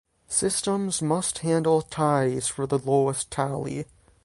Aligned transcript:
Systems 0.27 0.99
must 0.99 1.37
handle 1.37 1.83
ties 1.83 2.47
for 2.47 2.65
the 2.65 2.79
lowest 2.79 3.29
tally. 3.29 3.85